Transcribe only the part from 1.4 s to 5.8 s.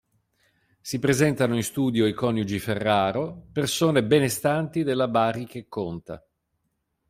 in studio i coniugi Ferraro, persone benestanti della Bari che